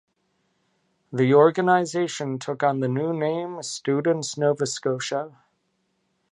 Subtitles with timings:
[1.13, 5.37] The organization took on the new name, Students Nova Scotia.